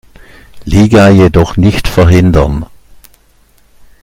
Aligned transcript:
Liga 0.65 1.09
jedoch 1.09 1.57
nicht 1.57 1.87
verhindern. 1.87 2.65